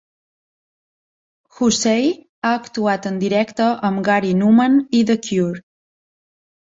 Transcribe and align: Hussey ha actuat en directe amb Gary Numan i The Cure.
Hussey 1.57 2.07
ha 2.45 2.53
actuat 2.59 3.05
en 3.09 3.19
directe 3.23 3.67
amb 3.91 4.03
Gary 4.07 4.31
Numan 4.39 4.79
i 5.01 5.03
The 5.11 5.17
Cure. 5.29 5.61